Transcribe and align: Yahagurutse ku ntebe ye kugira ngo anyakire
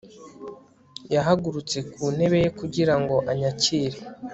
Yahagurutse 1.13 1.77
ku 1.91 2.03
ntebe 2.15 2.37
ye 2.43 2.49
kugira 2.59 2.93
ngo 3.01 3.15
anyakire 3.31 3.97